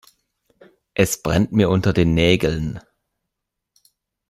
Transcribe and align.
Es 0.95 1.21
brennt 1.21 1.51
mir 1.51 1.69
unter 1.69 1.93
den 1.93 2.15
Nägeln. 2.15 2.79